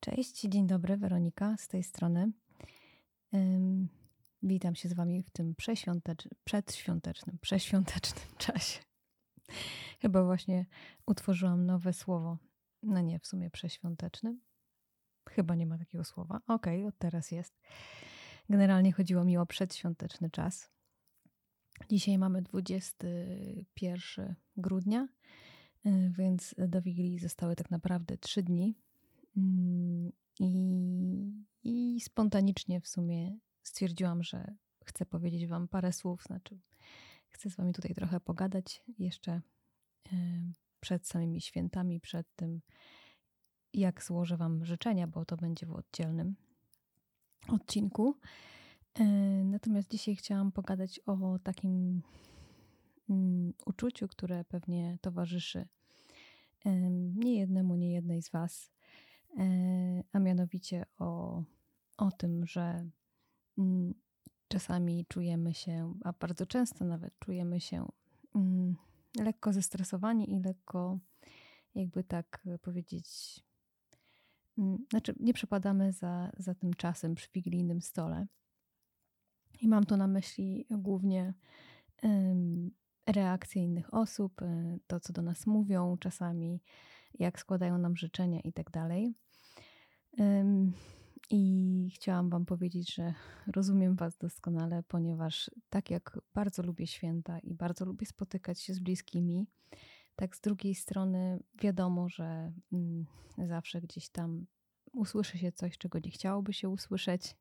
[0.00, 2.32] Cześć, dzień dobry, Weronika z tej strony.
[4.42, 6.28] Witam się z Wami w tym przeświątecz...
[6.44, 8.80] przedświątecznym, przeświątecznym czasie.
[10.00, 10.66] Chyba właśnie
[11.06, 12.38] utworzyłam nowe słowo.
[12.82, 14.40] No nie, w sumie przeświątecznym.
[15.28, 16.40] Chyba nie ma takiego słowa.
[16.46, 17.60] Okej, okay, od teraz jest.
[18.48, 20.70] Generalnie chodziło mi o przedświąteczny czas.
[21.90, 25.08] Dzisiaj mamy 21 grudnia,
[25.86, 28.87] y, więc do Wigilii zostały tak naprawdę 3 dni.
[29.38, 36.58] Mm, I, I spontanicznie w sumie stwierdziłam, że chcę powiedzieć Wam parę słów, znaczy
[37.28, 39.40] chcę z Wami tutaj trochę pogadać jeszcze
[40.80, 42.60] przed samymi świętami, przed tym,
[43.74, 46.36] jak złożę Wam życzenia, bo to będzie w oddzielnym
[47.48, 48.14] odcinku.
[48.94, 49.04] E,
[49.44, 52.02] natomiast dzisiaj chciałam pogadać o takim
[53.10, 55.68] mm, uczuciu, które pewnie towarzyszy
[57.14, 58.70] nie jednemu, nie jednej z Was,
[60.12, 61.42] a mianowicie o,
[61.98, 62.88] o tym, że
[63.58, 63.94] mm,
[64.48, 67.88] czasami czujemy się, a bardzo często nawet czujemy się
[68.34, 68.76] mm,
[69.20, 70.98] lekko zestresowani i lekko,
[71.74, 73.40] jakby tak powiedzieć,
[74.90, 78.26] znaczy nie przepadamy za, za tym czasem przy wigilijnym stole.
[79.60, 81.34] I mam tu na myśli głównie
[83.06, 86.62] reakcje innych osób, e, to co do nas mówią, czasami
[87.18, 89.14] jak składają nam życzenia i tak dalej.
[91.30, 93.14] I chciałam Wam powiedzieć, że
[93.56, 98.78] rozumiem Was doskonale, ponieważ tak jak bardzo lubię święta i bardzo lubię spotykać się z
[98.78, 99.46] bliskimi,
[100.16, 103.06] tak z drugiej strony wiadomo, że mm,
[103.48, 104.46] zawsze gdzieś tam
[104.92, 107.36] usłyszy się coś, czego nie chciałoby się usłyszeć.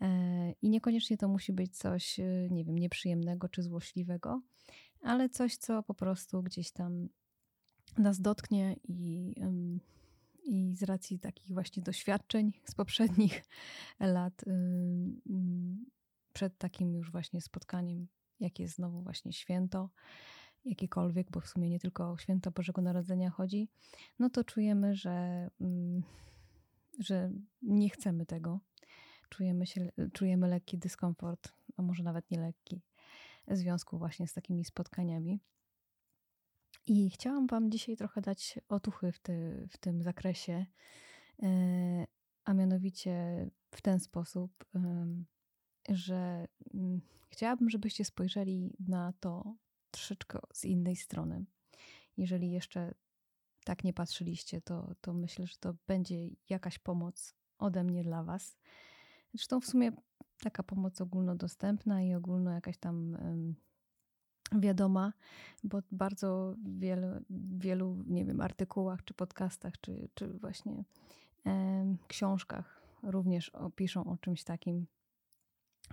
[0.00, 4.42] E, I niekoniecznie to musi być coś, e, nie wiem, nieprzyjemnego czy złośliwego,
[5.02, 7.08] ale coś, co po prostu gdzieś tam
[7.98, 9.34] nas dotknie i,
[10.44, 13.44] i z racji takich właśnie doświadczeń z poprzednich
[14.00, 14.44] lat,
[16.32, 18.08] przed takim już właśnie spotkaniem,
[18.40, 19.90] jakie jest znowu właśnie święto,
[20.64, 23.68] jakiekolwiek, bo w sumie nie tylko o święto Bożego Narodzenia chodzi,
[24.18, 25.50] no to czujemy, że,
[26.98, 27.30] że
[27.62, 28.60] nie chcemy tego
[29.32, 32.82] czujemy, się, czujemy lekki dyskomfort, a może nawet nie lekki,
[33.48, 35.40] w związku właśnie z takimi spotkaniami.
[36.86, 40.66] I chciałam Wam dzisiaj trochę dać otuchy w, ty, w tym zakresie,
[41.42, 42.06] e,
[42.44, 44.64] a mianowicie w ten sposób,
[45.88, 49.56] że mm, chciałabym, żebyście spojrzeli na to
[49.90, 51.44] troszeczkę z innej strony.
[52.16, 52.94] Jeżeli jeszcze
[53.64, 58.58] tak nie patrzyliście, to, to myślę, że to będzie jakaś pomoc ode mnie dla Was.
[59.34, 59.92] Zresztą w sumie
[60.40, 63.16] taka pomoc ogólnodostępna i ogólno jakaś tam
[64.60, 65.12] wiadoma,
[65.64, 67.06] bo bardzo wielu,
[67.58, 70.84] wielu, nie wiem, artykułach, czy podcastach, czy, czy właśnie
[72.08, 74.86] książkach również piszą o czymś takim,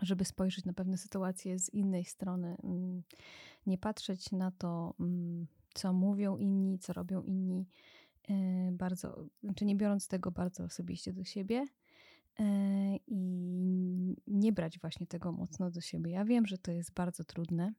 [0.01, 3.03] żeby spojrzeć na pewne sytuacje z innej strony, mm,
[3.65, 7.67] nie patrzeć na to, mm, co mówią inni, co robią inni,
[8.29, 8.33] e,
[8.71, 9.25] bardzo,
[9.55, 11.67] czy nie biorąc tego bardzo osobiście do siebie,
[12.39, 16.11] E, i nie brać właśnie tego mocno do siebie.
[16.11, 17.73] Ja wiem, że to jest bardzo trudne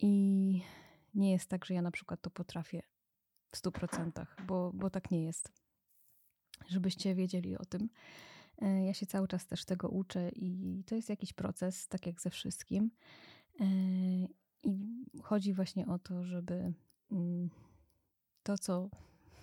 [0.00, 0.62] i
[1.14, 2.82] nie jest tak, że ja na przykład to potrafię
[3.52, 5.52] w stu procentach, bo, bo tak nie jest.
[6.68, 7.88] Żebyście wiedzieli o tym.
[8.62, 12.20] E, ja się cały czas też tego uczę i to jest jakiś proces, tak jak
[12.20, 12.90] ze wszystkim.
[13.60, 13.64] E,
[14.62, 16.72] I chodzi właśnie o to, żeby
[17.12, 17.50] mm,
[18.42, 18.90] to, co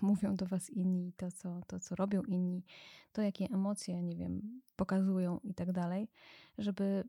[0.02, 2.64] mówią do was inni, to co, to, co robią inni,
[3.12, 6.08] to jakie emocje, nie wiem, pokazują i tak dalej,
[6.58, 7.04] żeby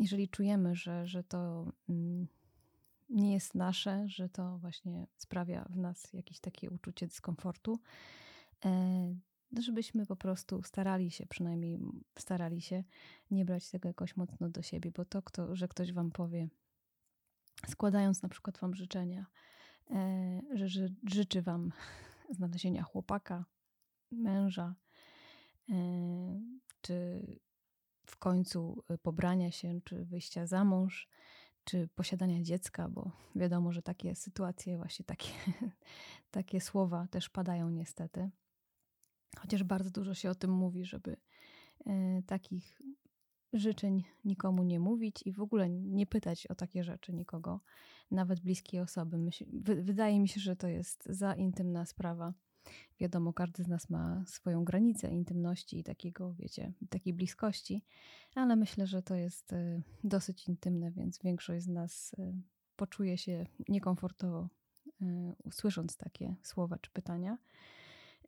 [0.00, 2.26] jeżeli czujemy, że, że to mm,
[3.10, 7.80] nie jest nasze, że to właśnie sprawia w nas jakieś takie uczucie dyskomfortu,
[8.64, 9.14] e,
[9.58, 11.78] żebyśmy po prostu starali się, przynajmniej
[12.18, 12.84] starali się
[13.30, 16.48] nie brać tego jakoś mocno do siebie, bo to, kto, że ktoś wam powie,
[17.68, 19.26] składając na przykład wam życzenia,
[19.90, 21.72] e, że, że życzy wam
[22.36, 23.44] znalezienia chłopaka,
[24.10, 24.74] męża,
[25.68, 25.74] e,
[26.80, 27.22] czy
[28.10, 31.08] w końcu e, pobrania się, czy wyjścia za mąż,
[31.64, 35.30] czy posiadania dziecka, bo wiadomo, że takie sytuacje, właśnie takie,
[36.30, 38.30] takie słowa też padają niestety.
[39.38, 41.16] Chociaż bardzo dużo się o tym mówi, żeby
[41.86, 42.82] e, takich
[43.52, 47.60] życzeń nikomu nie mówić i w ogóle nie pytać o takie rzeczy nikogo,
[48.10, 49.18] nawet bliskiej osoby.
[49.18, 49.44] Myśl,
[49.82, 52.34] wydaje mi się, że to jest za intymna sprawa.
[53.00, 57.84] Wiadomo, każdy z nas ma swoją granicę intymności i takiego, wiecie, takiej bliskości,
[58.34, 62.42] ale myślę, że to jest y, dosyć intymne, więc większość z nas y,
[62.76, 64.48] poczuje się niekomfortowo,
[64.86, 64.96] y,
[65.44, 67.38] usłysząc takie słowa czy pytania.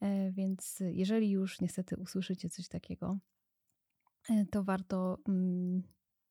[0.03, 3.19] E, więc jeżeli już niestety usłyszycie coś takiego,
[4.31, 5.83] e, to warto mm,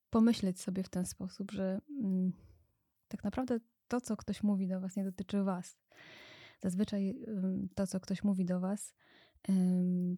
[0.10, 2.34] pomyśleć sobie w ten sposób, że mm,
[3.08, 5.78] tak naprawdę to, co ktoś mówi do Was, nie dotyczy Was.
[6.62, 7.16] Zazwyczaj
[7.76, 8.94] to, co ktoś mówi do Was,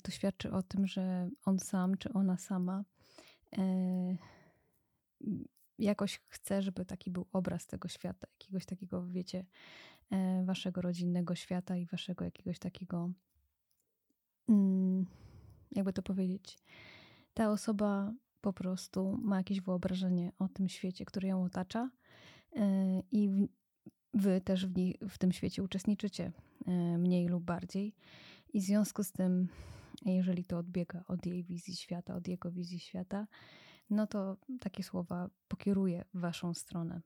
[0.03, 2.83] to świadczy o tym, że on sam czy ona sama
[3.57, 4.17] e,
[5.79, 9.45] jakoś chce, żeby taki był obraz tego świata, jakiegoś takiego, wiecie,
[10.11, 13.11] e, waszego rodzinnego świata i waszego jakiegoś takiego,
[14.49, 15.05] mm,
[15.71, 16.59] jakby to powiedzieć,
[17.33, 21.89] ta osoba po prostu ma jakieś wyobrażenie o tym świecie, który ją otacza
[22.55, 23.47] e, i
[24.13, 26.31] wy też w, nie, w tym świecie uczestniczycie
[26.97, 27.95] mniej lub bardziej.
[28.53, 29.47] I w związku z tym,
[30.05, 33.27] jeżeli to odbiega od jej wizji świata, od jego wizji świata,
[33.89, 37.01] no to takie słowa pokieruje w waszą stronę.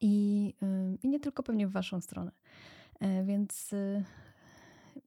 [0.00, 0.54] I,
[1.02, 2.32] i nie tylko pewnie w waszą stronę.
[3.00, 3.70] E, więc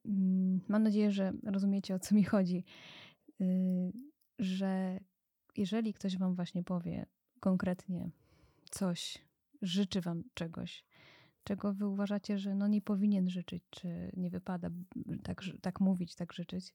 [0.05, 2.63] mm, mam nadzieję, że rozumiecie o co mi chodzi,
[4.39, 4.99] że
[5.57, 7.05] jeżeli ktoś wam właśnie powie
[7.39, 8.11] konkretnie
[8.71, 9.17] coś,
[9.61, 10.85] życzy wam czegoś,
[11.45, 14.69] czego wy uważacie, że no nie powinien życzyć, czy nie wypada
[15.23, 16.73] tak, tak mówić, tak życzyć,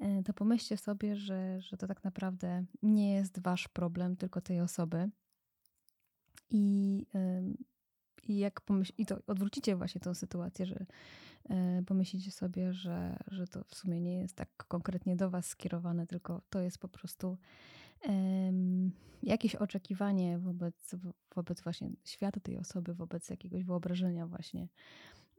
[0.00, 4.60] e, to pomyślcie sobie, że, że to tak naprawdę nie jest wasz problem, tylko tej
[4.60, 5.10] osoby.
[6.50, 7.06] I,
[8.22, 10.86] i jak pomyśl, i to odwrócicie właśnie tą sytuację, że
[11.50, 16.06] e, pomyślicie sobie, że, że to w sumie nie jest tak konkretnie do was skierowane,
[16.06, 17.38] tylko to jest po prostu
[19.22, 20.94] jakieś oczekiwanie wobec,
[21.34, 24.68] wobec właśnie świata tej osoby, wobec jakiegoś wyobrażenia właśnie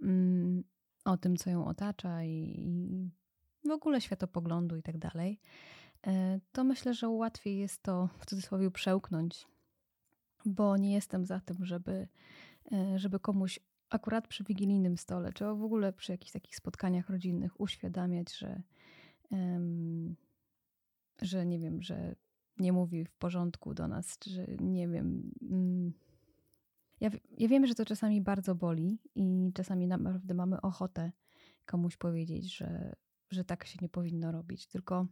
[0.02, 0.64] mm,
[1.06, 3.12] o tym, co ją otacza i,
[3.66, 5.40] w ogóle światopoglądu i tak dalej,
[6.08, 9.48] e, to myślę, że łatwiej jest to w cudzysłowie przełknąć,
[10.46, 12.08] bo nie jestem za tym, żeby,
[12.72, 13.60] e, żeby komuś
[13.90, 18.62] akurat przy wigilijnym stole, czy w ogóle przy jakichś takich spotkaniach rodzinnych uświadamiać, że,
[21.22, 22.16] że nie wiem, że
[22.60, 25.32] nie mówi w porządku do nas, czy nie wiem.
[25.42, 25.94] Mm.
[27.00, 31.12] Ja, ja wiem, że to czasami bardzo boli i czasami naprawdę mamy ochotę
[31.66, 32.96] komuś powiedzieć, że,
[33.30, 34.68] że tak się nie powinno robić.
[34.68, 35.08] Tylko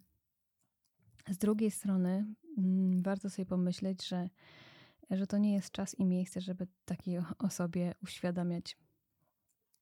[1.30, 2.26] z drugiej strony
[2.58, 4.30] mm, warto sobie pomyśleć, że,
[5.10, 8.78] że to nie jest czas i miejsce, żeby takiej osobie uświadamiać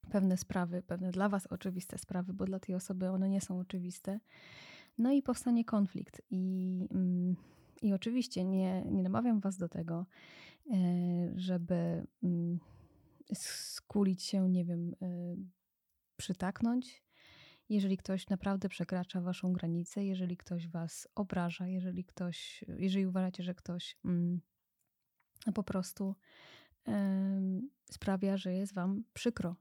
[0.10, 4.20] pewne sprawy, pewne dla Was oczywiste sprawy, bo dla tej osoby one nie są oczywiste.
[4.98, 6.22] No i powstanie konflikt.
[6.30, 7.36] I mm,
[7.82, 10.06] i oczywiście nie, nie namawiam Was do tego,
[10.72, 10.76] e,
[11.36, 12.60] żeby mm,
[13.34, 15.36] skulić się, nie wiem, e,
[16.18, 17.04] przytaknąć.
[17.70, 23.56] Jeżeli ktoś naprawdę przekracza Waszą granicę, jeżeli ktoś Was obraża, jeżeli ktoś, jeżeli uważacie, że
[23.56, 24.42] ktoś mm,
[25.54, 26.16] po prostu
[27.92, 29.56] sprawia, że jest Wam przykro,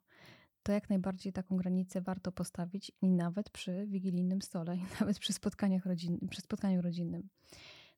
[0.64, 5.32] to jak najbardziej taką granicę warto postawić i nawet przy wigilijnym stole, i nawet przy,
[5.32, 7.28] spotkaniach rodzinnym, przy spotkaniu rodzinnym.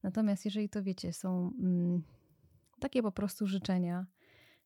[0.02, 2.02] Natomiast jeżeli to wiecie, są mm,
[2.80, 4.06] takie po prostu życzenia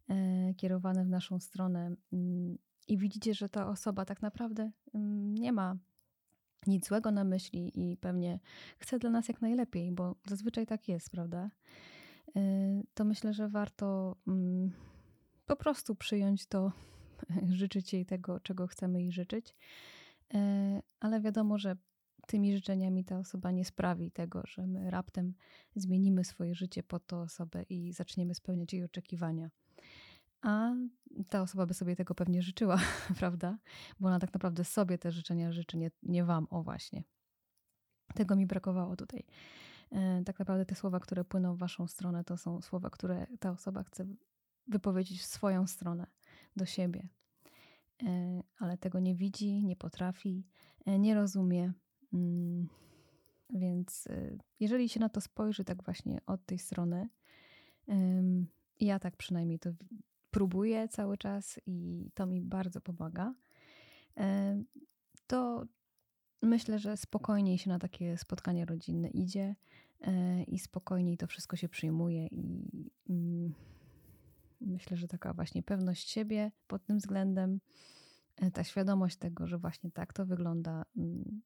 [0.08, 2.58] e, kierowane w naszą stronę mm,
[2.88, 5.76] i widzicie, że ta osoba tak naprawdę mm, nie ma
[6.66, 8.40] nic złego na myśli i pewnie
[8.78, 11.50] chce dla nas jak najlepiej, bo zazwyczaj tak jest, prawda?
[12.36, 12.40] E,
[12.94, 14.72] to myślę, że warto mm,
[15.46, 16.72] po prostu przyjąć to,
[17.48, 19.56] życzyć jej tego, czego chcemy jej życzyć.
[20.34, 21.76] E, ale wiadomo, że
[22.26, 25.34] tymi życzeniami ta osoba nie sprawi tego, że my raptem
[25.76, 29.50] zmienimy swoje życie pod tą osobę i zaczniemy spełniać jej oczekiwania.
[30.42, 30.74] A
[31.28, 32.78] ta osoba by sobie tego pewnie życzyła,
[33.18, 33.58] prawda?
[34.00, 37.04] Bo ona tak naprawdę sobie te życzenia życzy, nie, nie wam, o właśnie.
[38.14, 39.24] Tego mi brakowało tutaj.
[39.92, 43.50] E, tak naprawdę te słowa, które płyną w waszą stronę, to są słowa, które ta
[43.50, 44.06] osoba chce
[44.66, 46.06] wypowiedzieć w swoją stronę,
[46.56, 47.08] do siebie.
[48.02, 50.46] E, ale tego nie widzi, nie potrafi,
[50.86, 51.72] e, nie rozumie,
[52.12, 52.68] Mm,
[53.50, 57.08] więc y, jeżeli się na to spojrzy tak właśnie od tej strony,
[58.80, 59.70] ja tak przynajmniej to
[60.30, 63.34] próbuję cały czas i to mi bardzo pomaga,
[65.26, 65.66] to
[66.42, 69.56] myślę, że spokojniej się na takie spotkanie rodzinne idzie
[70.00, 72.66] e, i spokojniej to wszystko się przyjmuje i
[73.08, 73.54] mm,
[74.70, 77.60] myślę, że taka właśnie pewność siebie pod tym względem,
[78.36, 81.42] e, ta świadomość tego, że właśnie tak to wygląda, mm,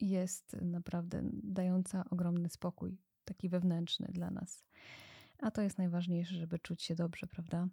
[0.00, 4.64] jest naprawdę dająca ogromny spokój, taki wewnętrzny dla nas.
[5.38, 7.68] A to jest najważniejsze, żeby czuć się dobrze, prawda?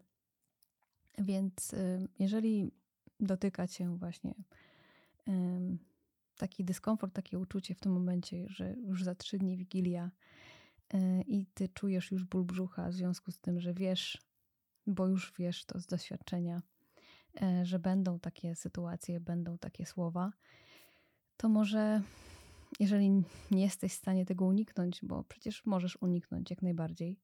[1.17, 2.71] Więc y, jeżeli
[3.19, 4.33] dotyka cię właśnie
[6.37, 10.11] taki dyskomfort, takie uczucie w tym momencie, że już za trzy dni Wigilia
[10.93, 14.21] y, i ty czujesz już ból brzucha w związku z tym, że wiesz,
[14.87, 16.61] bo już wiesz to z doświadczenia,
[17.41, 20.33] e, że będą takie sytuacje, będą takie słowa,
[21.37, 22.01] to może
[22.79, 23.09] jeżeli
[23.51, 27.19] nie jesteś w stanie tego uniknąć, bo przecież możesz uniknąć jak najbardziej,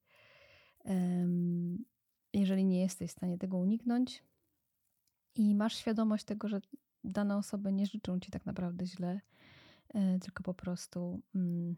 [2.33, 4.23] jeżeli nie jesteś w stanie tego uniknąć
[5.35, 6.61] i masz świadomość tego, że
[7.03, 9.21] dane osoby nie życzą ci tak naprawdę źle,
[9.89, 11.75] e, tylko po prostu mm,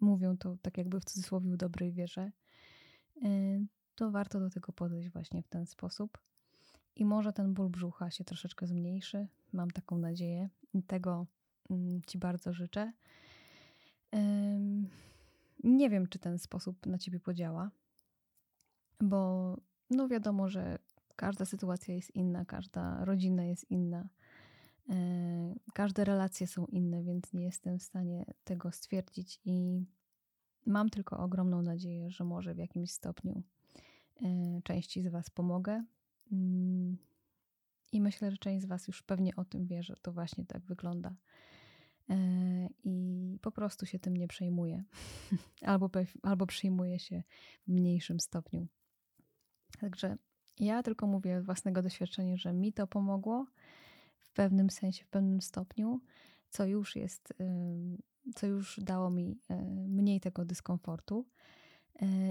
[0.00, 2.32] mówią to tak jakby w cudzysłowie w dobrej wierze,
[3.22, 3.64] e,
[4.00, 6.18] to warto do tego podejść właśnie w ten sposób.
[6.96, 9.26] I może ten ból brzucha się troszeczkę zmniejszy.
[9.52, 11.26] Mam taką nadzieję i tego
[11.70, 12.92] mm, Ci bardzo życzę.
[15.64, 17.70] Nie wiem, czy ten sposób na Ciebie podziała,
[19.00, 19.56] bo
[19.90, 20.78] no wiadomo, że
[21.16, 24.08] każda sytuacja jest inna, każda rodzina jest inna,
[24.88, 24.94] e,
[25.74, 29.84] każde relacje są inne, więc nie jestem w stanie tego stwierdzić i
[30.66, 33.42] mam tylko ogromną nadzieję, że może w jakimś stopniu
[34.64, 35.84] części z Was pomogę.
[36.32, 36.96] Mm,
[37.92, 40.64] I myślę, że część z Was już pewnie o tym wie, że to właśnie tak
[40.64, 41.14] wygląda.
[42.10, 42.16] E,
[42.84, 44.84] I po prostu się tym nie przejmuje,
[45.62, 45.90] albo,
[46.22, 47.22] albo przejmuje się
[47.66, 48.66] w mniejszym stopniu.
[49.80, 50.16] Także
[50.58, 53.46] ja tylko mówię własnego doświadczenia, że mi to pomogło
[54.18, 56.00] w pewnym sensie, w pewnym stopniu,
[56.50, 57.34] co już jest,
[58.34, 59.56] co już dało mi e,
[59.88, 61.26] mniej tego dyskomfortu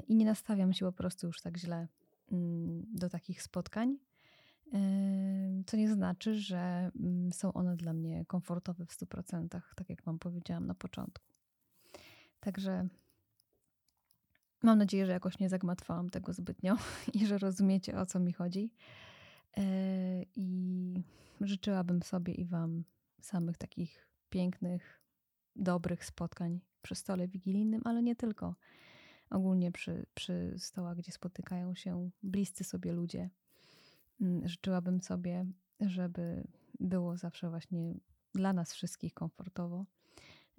[0.08, 1.88] i nie nastawiam się po prostu już tak źle
[2.32, 3.98] mm, do takich spotkań.
[5.66, 10.20] Co nie znaczy, że mm, są one dla mnie komfortowe w 100%, tak jak Wam
[10.20, 11.28] powiedziałam na początku.
[12.40, 12.90] Także
[14.64, 16.78] Mam nadzieję, że jakoś nie zagmatwałam tego zbytnio
[17.14, 18.72] i że rozumiecie o co mi chodzi.
[19.58, 19.64] E,
[20.36, 21.04] I
[21.42, 22.84] życzyłabym sobie i Wam
[23.22, 25.02] samych takich pięknych,
[25.56, 28.56] dobrych spotkań przy stole wigilijnym, ale nie tylko.
[29.30, 33.30] Ogólnie przy, przy stołach, gdzie spotykają się bliscy sobie ludzie.
[34.22, 35.46] Mm, życzyłabym sobie,
[35.80, 36.48] żeby
[36.80, 37.94] było zawsze właśnie
[38.34, 39.86] dla nas wszystkich komfortowo,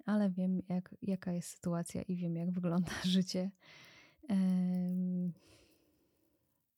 [0.05, 3.51] ale wiem, jak, jaka jest sytuacja i wiem, jak wygląda życie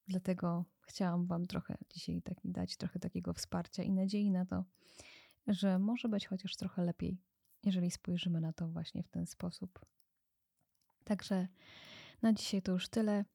[0.07, 4.63] Dlatego chciałam Wam trochę dzisiaj taki, dać trochę takiego wsparcia i nadziei na to,
[5.47, 7.17] że może być chociaż trochę lepiej,
[7.63, 9.85] jeżeli spojrzymy na to właśnie w ten sposób.
[11.03, 11.47] Także
[12.21, 13.25] na dzisiaj to już tyle.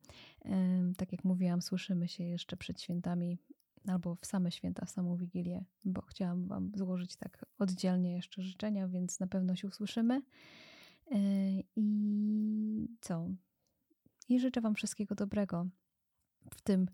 [0.96, 3.38] Tak jak mówiłam, słyszymy się jeszcze przed świętami
[3.86, 8.88] albo w same święta, w samą Wigilię, bo chciałam Wam złożyć tak oddzielnie jeszcze życzenia,
[8.88, 10.22] więc na pewno się usłyszymy.
[11.12, 11.18] E,
[11.76, 13.28] I co?
[14.28, 15.66] i życzę Wam wszystkiego dobrego
[16.50, 16.86] w tym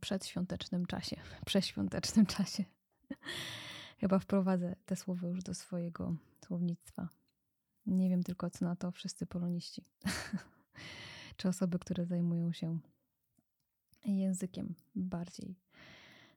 [0.00, 2.64] przedświątecznym czasie, przeświątecznym czasie.
[3.98, 7.08] Chyba wprowadzę te słowa już do swojego słownictwa.
[7.88, 9.84] Nie wiem tylko, co na to wszyscy poloniści,
[11.36, 12.78] czy osoby, które zajmują się
[14.04, 15.56] językiem bardziej.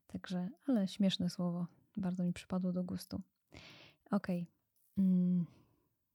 [0.08, 1.68] Także, ale śmieszne słowo,
[1.98, 3.22] bardzo mi przypadło do gustu.
[4.12, 4.46] Okay.
[4.98, 5.46] Mm.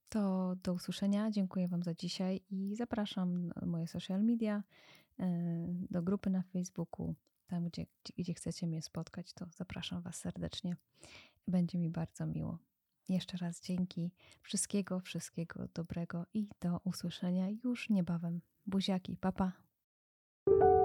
[0.09, 1.31] To do usłyszenia.
[1.31, 4.63] Dziękuję Wam za dzisiaj i zapraszam na moje social media,
[5.19, 5.27] e,
[5.91, 7.15] do grupy na Facebooku.
[7.47, 7.87] Tam, gdzie,
[8.19, 10.77] gdzie chcecie mnie spotkać, to zapraszam Was serdecznie.
[11.49, 12.59] Będzie mi bardzo miło.
[13.09, 14.11] Jeszcze raz dzięki.
[14.43, 18.41] Wszystkiego, wszystkiego dobrego i do usłyszenia już niebawem.
[18.67, 19.53] Buziaki, papa.
[20.45, 20.76] Pa.